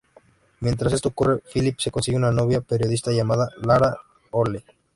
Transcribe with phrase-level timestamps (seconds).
[0.61, 3.95] Mientras esto ocurre Phillips se consigue una novia periodista llamada Laura
[4.31, 4.63] Olney.